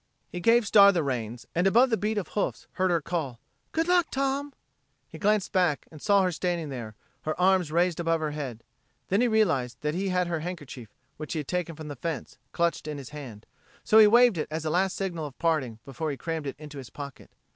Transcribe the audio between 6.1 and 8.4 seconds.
her standing there, her arms raised above her